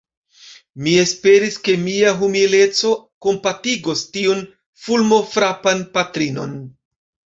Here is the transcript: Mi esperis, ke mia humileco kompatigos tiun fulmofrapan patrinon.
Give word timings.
Mi 0.85 0.93
esperis, 1.01 1.57
ke 1.67 1.75
mia 1.81 2.13
humileco 2.21 2.93
kompatigos 3.27 4.01
tiun 4.17 4.41
fulmofrapan 4.87 5.85
patrinon. 5.99 6.57